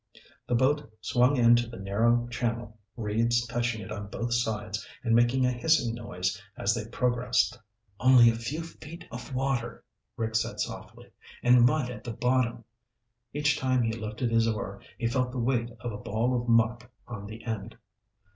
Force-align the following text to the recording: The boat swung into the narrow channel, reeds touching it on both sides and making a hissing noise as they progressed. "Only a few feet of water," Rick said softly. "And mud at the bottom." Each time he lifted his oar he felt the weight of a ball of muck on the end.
The 0.47 0.55
boat 0.55 0.91
swung 1.01 1.37
into 1.37 1.67
the 1.67 1.77
narrow 1.77 2.27
channel, 2.29 2.79
reeds 2.97 3.45
touching 3.45 3.81
it 3.81 3.91
on 3.91 4.07
both 4.07 4.33
sides 4.33 4.83
and 5.03 5.13
making 5.13 5.45
a 5.45 5.51
hissing 5.51 5.93
noise 5.93 6.41
as 6.57 6.73
they 6.73 6.87
progressed. 6.89 7.59
"Only 7.99 8.27
a 8.31 8.35
few 8.35 8.63
feet 8.63 9.05
of 9.11 9.31
water," 9.35 9.83
Rick 10.17 10.33
said 10.33 10.59
softly. 10.59 11.11
"And 11.43 11.67
mud 11.67 11.91
at 11.91 12.03
the 12.03 12.13
bottom." 12.13 12.63
Each 13.31 13.59
time 13.59 13.83
he 13.83 13.93
lifted 13.93 14.31
his 14.31 14.47
oar 14.47 14.81
he 14.97 15.05
felt 15.05 15.31
the 15.31 15.37
weight 15.37 15.69
of 15.81 15.91
a 15.91 15.97
ball 15.99 16.35
of 16.41 16.47
muck 16.47 16.89
on 17.07 17.27
the 17.27 17.43
end. 17.43 17.77